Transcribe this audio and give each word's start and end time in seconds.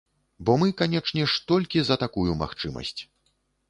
Бо 0.47 0.55
мы, 0.61 0.69
канечне 0.79 1.29
ж, 1.35 1.39
толькі 1.53 1.79
за 1.91 2.01
такую 2.07 2.29
магчымасць. 2.45 3.01